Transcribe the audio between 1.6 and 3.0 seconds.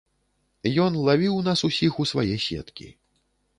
усіх у свае сеткі.